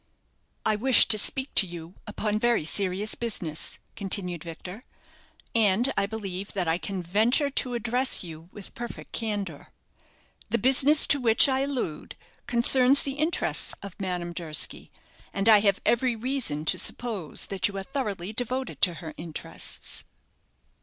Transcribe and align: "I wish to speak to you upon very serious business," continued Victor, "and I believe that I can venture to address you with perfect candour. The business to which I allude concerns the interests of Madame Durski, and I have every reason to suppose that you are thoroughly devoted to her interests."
"I 0.65 0.75
wish 0.77 1.07
to 1.09 1.17
speak 1.19 1.53
to 1.53 1.67
you 1.67 1.93
upon 2.07 2.39
very 2.39 2.65
serious 2.65 3.13
business," 3.13 3.77
continued 3.95 4.43
Victor, 4.43 4.83
"and 5.53 5.93
I 5.95 6.07
believe 6.07 6.53
that 6.53 6.67
I 6.67 6.79
can 6.79 7.03
venture 7.03 7.51
to 7.51 7.75
address 7.75 8.23
you 8.23 8.49
with 8.51 8.73
perfect 8.73 9.11
candour. 9.11 9.71
The 10.49 10.57
business 10.57 11.05
to 11.05 11.21
which 11.21 11.47
I 11.47 11.59
allude 11.59 12.15
concerns 12.47 13.03
the 13.03 13.13
interests 13.13 13.75
of 13.83 13.95
Madame 13.99 14.33
Durski, 14.33 14.91
and 15.35 15.47
I 15.47 15.59
have 15.59 15.79
every 15.85 16.15
reason 16.15 16.65
to 16.65 16.79
suppose 16.79 17.45
that 17.45 17.67
you 17.67 17.77
are 17.77 17.83
thoroughly 17.83 18.33
devoted 18.33 18.81
to 18.81 18.95
her 19.05 19.13
interests." 19.17 20.03